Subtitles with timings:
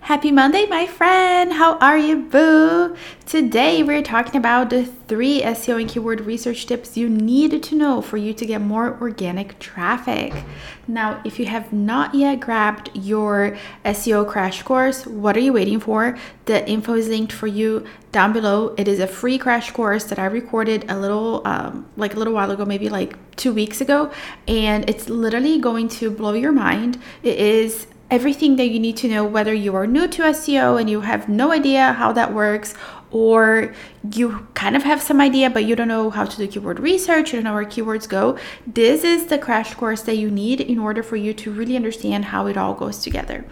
[0.00, 1.54] Happy Monday, my friend.
[1.54, 2.94] How are you, boo?
[3.24, 8.02] Today, we're talking about the three SEO and keyword research tips you need to know
[8.02, 10.34] for you to get more organic traffic.
[10.86, 15.80] Now, if you have not yet grabbed your SEO crash course, what are you waiting
[15.80, 16.18] for?
[16.44, 18.74] The info is linked for you down below.
[18.76, 22.34] It is a free crash course that I recorded a little, um, like a little
[22.34, 24.12] while ago, maybe like two weeks ago,
[24.46, 27.00] and it's literally going to blow your mind.
[27.22, 30.88] It is everything that you need to know whether you are new to SEO and
[30.88, 32.74] you have no idea how that works
[33.10, 33.72] or
[34.12, 37.32] you kind of have some idea but you don't know how to do keyword research
[37.32, 38.36] you don't know where keywords go
[38.66, 42.26] this is the crash course that you need in order for you to really understand
[42.26, 43.44] how it all goes together.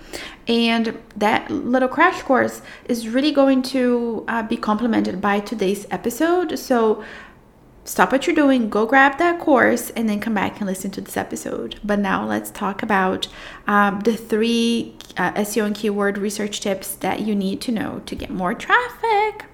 [0.49, 6.59] And that little crash course is really going to uh, be complemented by today's episode.
[6.59, 7.05] So
[7.85, 11.01] stop what you're doing, go grab that course, and then come back and listen to
[11.01, 11.79] this episode.
[11.83, 13.29] But now let's talk about
[13.67, 18.15] um, the three uh, SEO and keyword research tips that you need to know to
[18.15, 19.47] get more traffic.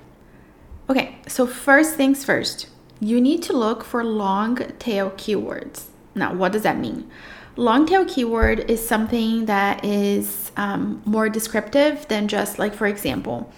[0.91, 2.69] Okay, so first things first,
[3.01, 5.85] you need to look for long tail keywords.
[6.15, 7.11] Now, what does that mean?
[7.57, 13.53] Long tail keyword is something that is um, more descriptive than just like, for example,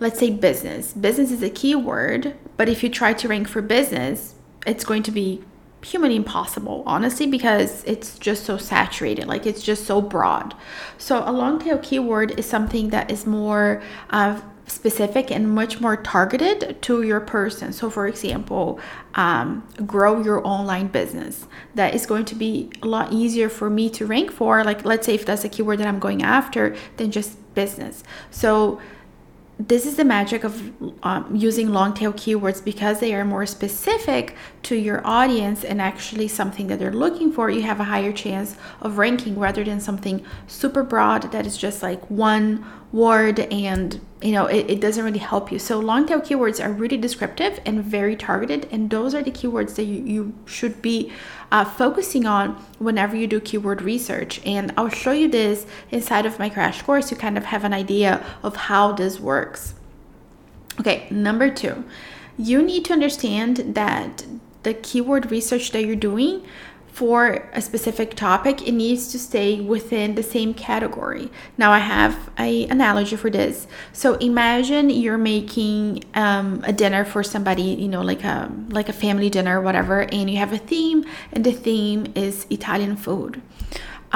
[0.00, 0.92] let's say business.
[0.92, 4.34] Business is a keyword, but if you try to rank for business,
[4.66, 5.42] it's going to be
[5.82, 10.54] humanly impossible, honestly, because it's just so saturated, like it's just so broad.
[10.98, 15.96] So, a long tail keyword is something that is more uh, specific and much more
[15.96, 17.72] targeted to your person.
[17.72, 18.80] So, for example,
[19.14, 21.46] um, grow your online business.
[21.76, 24.64] That is going to be a lot easier for me to rank for.
[24.64, 28.02] Like, let's say if that's a keyword that I'm going after, than just business.
[28.30, 28.80] So,
[29.58, 34.36] this is the magic of um, using long tail keywords because they are more specific
[34.62, 37.48] to your audience and actually something that they're looking for.
[37.48, 41.82] You have a higher chance of ranking rather than something super broad that is just
[41.82, 45.58] like one word and you know it, it doesn't really help you.
[45.58, 49.76] So long tail keywords are really descriptive and very targeted and those are the keywords
[49.76, 51.12] that you, you should be
[51.52, 54.40] uh, focusing on whenever you do keyword research.
[54.44, 57.72] And i'll show you this inside of my crash course to kind of have an
[57.72, 59.74] idea of how this works.
[60.80, 61.84] Okay number two
[62.36, 64.26] you need to understand that
[64.64, 66.44] the keyword research that you're doing
[66.96, 71.30] for a specific topic, it needs to stay within the same category.
[71.58, 73.66] Now, I have an analogy for this.
[73.92, 78.94] So imagine you're making um, a dinner for somebody, you know, like a like a
[78.94, 83.42] family dinner, or whatever, and you have a theme, and the theme is Italian food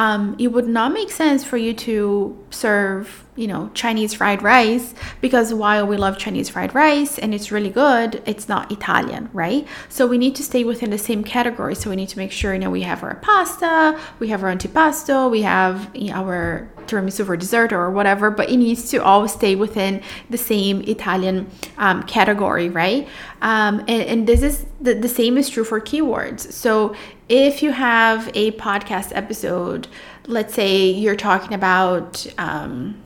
[0.01, 4.95] um, it would not make sense for you to serve, you know, Chinese fried rice
[5.21, 9.69] because while we love Chinese fried rice and it's really good, it's not Italian, right?
[9.91, 11.75] So we need to stay within the same category.
[11.75, 14.51] So we need to make sure, you know, we have our pasta, we have our
[14.51, 19.05] antipasto, we have you know, our tiramisu for dessert or whatever, but it needs to
[19.05, 23.07] always stay within the same Italian um, category, right?
[23.43, 26.51] Um, and, and this is the, the same is true for keywords.
[26.53, 26.95] So
[27.31, 29.87] if you have a podcast episode,
[30.27, 33.01] let's say you're talking about um,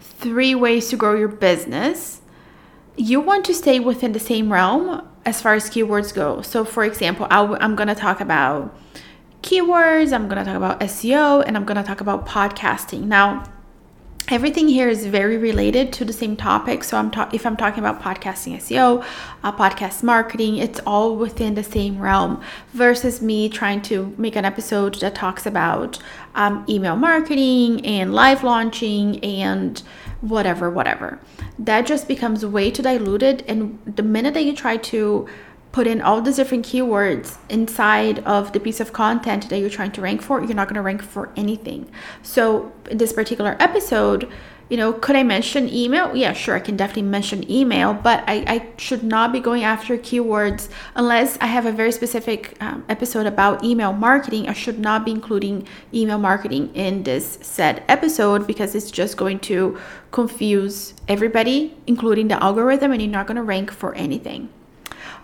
[0.00, 2.20] three ways to grow your business,
[2.96, 6.42] you want to stay within the same realm as far as keywords go.
[6.42, 8.76] So, for example, i w- I'm going to talk about
[9.42, 13.02] keywords, I'm going to talk about SEO, and I'm going to talk about podcasting.
[13.02, 13.44] Now,
[14.28, 16.82] everything here is very related to the same topic.
[16.84, 19.04] So i'm ta- if i'm talking about podcasting seo
[19.42, 22.42] uh, podcast marketing it's all within the same realm
[22.72, 25.98] versus me trying to make an episode that talks about
[26.34, 29.82] um, email marketing and live launching and
[30.20, 31.18] whatever whatever.
[31.58, 33.44] That just becomes way too diluted.
[33.46, 35.28] And the minute that you try to
[35.74, 39.90] put in all these different keywords inside of the piece of content that you're trying
[39.90, 41.90] to rank for, you're not going to rank for anything.
[42.22, 44.30] So, in this particular episode,
[44.68, 46.14] you know, could I mention email?
[46.14, 49.98] Yeah, sure, I can definitely mention email, but I, I should not be going after
[49.98, 54.48] keywords unless I have a very specific um, episode about email marketing.
[54.48, 59.40] I should not be including email marketing in this said episode because it's just going
[59.50, 59.76] to
[60.12, 64.50] confuse everybody, including the algorithm, and you're not going to rank for anything.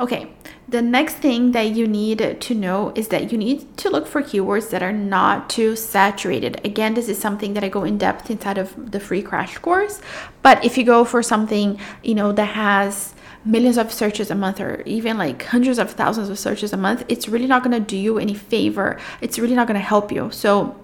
[0.00, 0.32] Okay,
[0.67, 4.23] the next thing that you need to know is that you need to look for
[4.23, 6.58] keywords that are not too saturated.
[6.64, 10.00] Again, this is something that I go in depth inside of the free crash course.
[10.41, 13.14] But if you go for something, you know, that has
[13.44, 17.05] millions of searches a month or even like hundreds of thousands of searches a month,
[17.08, 18.99] it's really not going to do you any favor.
[19.20, 20.31] It's really not going to help you.
[20.31, 20.82] So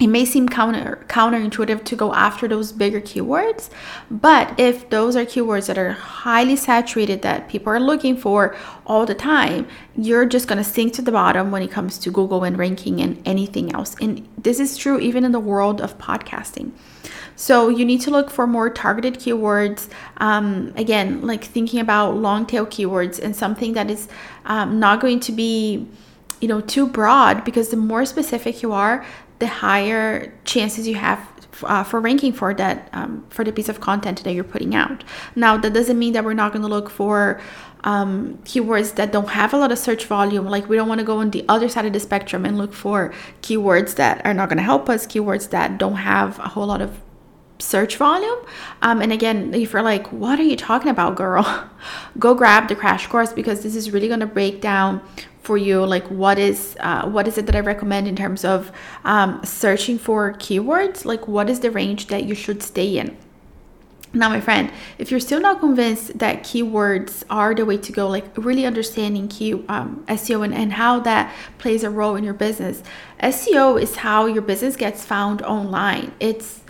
[0.00, 3.68] it may seem counter counterintuitive to go after those bigger keywords
[4.10, 8.54] but if those are keywords that are highly saturated that people are looking for
[8.86, 9.66] all the time
[9.96, 13.00] you're just going to sink to the bottom when it comes to google and ranking
[13.00, 16.70] and anything else and this is true even in the world of podcasting
[17.38, 19.88] so you need to look for more targeted keywords.
[20.16, 24.08] Um, again, like thinking about long tail keywords and something that is
[24.44, 25.86] um, not going to be,
[26.40, 29.06] you know, too broad because the more specific you are,
[29.38, 31.26] the higher chances you have
[31.64, 35.04] uh, for ranking for that um, for the piece of content that you're putting out.
[35.34, 37.40] Now that doesn't mean that we're not going to look for
[37.84, 40.46] um, keywords that don't have a lot of search volume.
[40.46, 42.72] Like we don't want to go on the other side of the spectrum and look
[42.72, 43.12] for
[43.42, 46.82] keywords that are not going to help us, keywords that don't have a whole lot
[46.82, 47.00] of
[47.58, 48.38] search volume.
[48.82, 51.70] Um, and again, if you're like, what are you talking about, girl?
[52.18, 55.02] Go grab the crash course because this is really going to break down
[55.48, 58.70] for you like what is uh, what is it that i recommend in terms of
[59.04, 63.16] um, searching for keywords like what is the range that you should stay in
[64.12, 68.06] now my friend if you're still not convinced that keywords are the way to go
[68.06, 72.34] like really understanding key um, seo and, and how that plays a role in your
[72.34, 72.82] business
[73.22, 76.60] seo is how your business gets found online it's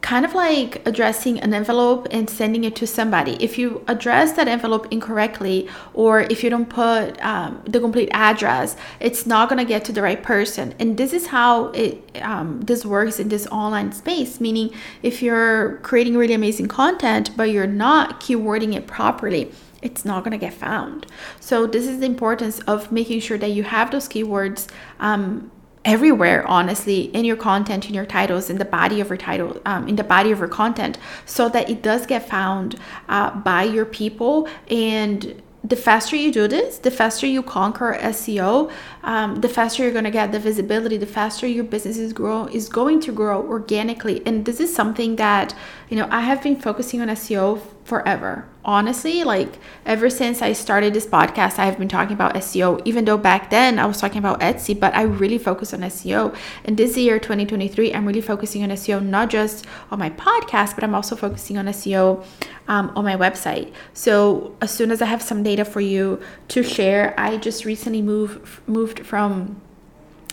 [0.00, 3.36] kind of like addressing an envelope and sending it to somebody.
[3.40, 8.76] If you address that envelope incorrectly, or if you don't put um, the complete address,
[9.00, 10.74] it's not gonna get to the right person.
[10.78, 14.40] And this is how it um, this works in this online space.
[14.40, 14.70] Meaning,
[15.02, 19.50] if you're creating really amazing content, but you're not keywording it properly,
[19.82, 21.06] it's not going to get found.
[21.40, 24.68] So, this is the importance of making sure that you have those keywords
[25.00, 25.50] um,
[25.86, 29.88] everywhere honestly in your content in your titles in the body of your title um,
[29.88, 32.78] in the body of your content so that it does get found
[33.08, 38.70] uh, by your people and the faster you do this, the faster you conquer SEO,
[39.02, 42.46] um, the faster you're going to get the visibility, the faster your business is grow
[42.46, 44.24] is going to grow organically.
[44.26, 45.54] And this is something that
[45.88, 48.44] you know I have been focusing on SEO forever.
[48.64, 53.04] Honestly, like ever since I started this podcast, I have been talking about SEO, even
[53.04, 56.36] though back then I was talking about Etsy, but I really focus on SEO.
[56.64, 60.82] And this year, 2023, I'm really focusing on SEO, not just on my podcast, but
[60.82, 62.24] I'm also focusing on SEO
[62.66, 63.72] um, on my website.
[63.94, 68.02] So as soon as I have some data for you to share, I just recently
[68.02, 69.60] moved moved from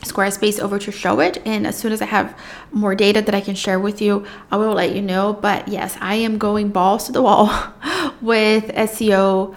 [0.04, 1.42] Squarespace over to Showit.
[1.46, 2.38] And as soon as I have
[2.72, 5.34] more data that I can share with you, I will let you know.
[5.34, 7.48] But yes, I am going balls to the wall
[8.22, 9.56] with SEO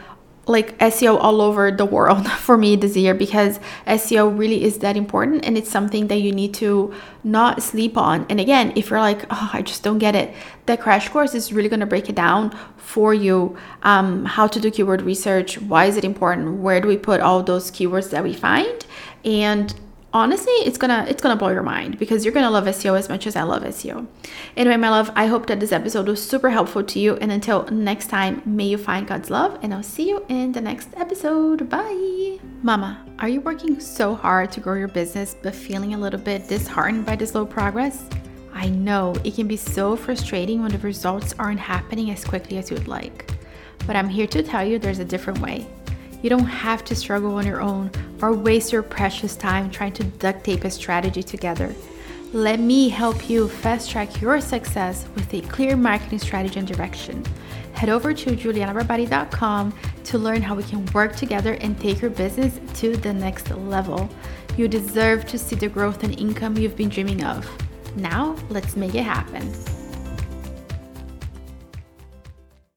[0.49, 4.97] like SEO all over the world for me this year because SEO really is that
[4.97, 6.95] important and it's something that you need to
[7.25, 8.27] not sleep on.
[8.29, 10.33] And again, if you're like, oh, I just don't get it,
[10.67, 14.61] the crash course is really going to break it down for you um, how to
[14.61, 18.23] do keyword research, why is it important, where do we put all those keywords that
[18.23, 18.87] we find,
[19.25, 19.75] and
[20.13, 23.27] honestly it's gonna it's gonna blow your mind because you're gonna love seo as much
[23.27, 24.07] as i love seo
[24.57, 27.65] anyway my love i hope that this episode was super helpful to you and until
[27.67, 31.69] next time may you find god's love and i'll see you in the next episode.
[31.69, 32.39] Bye.
[32.63, 36.49] Mama are you working so hard to grow your business but feeling a little bit
[36.49, 38.09] disheartened by the slow progress?
[38.55, 42.71] I know it can be so frustrating when the results aren't happening as quickly as
[42.71, 43.31] you'd like
[43.87, 45.67] but i'm here to tell you there's a different way
[46.27, 47.89] you don't have to struggle on your own
[48.21, 51.73] or waste your precious time trying to duct tape a strategy together.
[52.33, 57.25] Let me help you fast track your success with a clear marketing strategy and direction.
[57.75, 62.59] Head over to julianabarbati.com to learn how we can work together and take your business
[62.81, 64.11] to the next level.
[64.57, 67.49] You deserve to see the growth and income you've been dreaming of.
[67.95, 69.49] Now, let's make it happen.